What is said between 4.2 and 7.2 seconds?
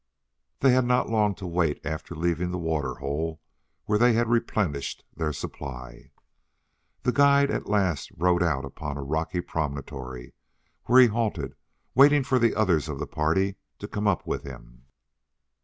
replenished their supply. The